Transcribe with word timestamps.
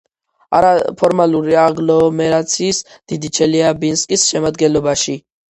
არაფორმალური 0.59 1.57
აგლომერაციის 1.65 2.81
„დიდი 3.13 3.33
ჩელიაბინსკის“ 3.41 4.29
შემადგენლობაში. 4.33 5.17